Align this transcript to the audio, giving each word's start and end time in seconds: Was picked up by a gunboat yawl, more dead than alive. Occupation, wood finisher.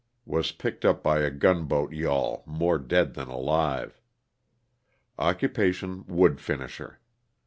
Was 0.25 0.51
picked 0.51 0.83
up 0.83 1.03
by 1.03 1.19
a 1.19 1.29
gunboat 1.29 1.91
yawl, 1.93 2.41
more 2.47 2.79
dead 2.79 3.13
than 3.13 3.27
alive. 3.27 4.01
Occupation, 5.19 6.03
wood 6.07 6.41
finisher. 6.41 6.99